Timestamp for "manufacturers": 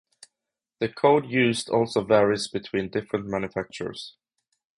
3.27-4.15